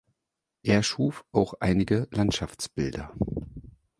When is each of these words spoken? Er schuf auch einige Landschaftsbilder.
Er 0.63 0.81
schuf 0.81 1.23
auch 1.31 1.53
einige 1.59 2.07
Landschaftsbilder. 2.09 3.13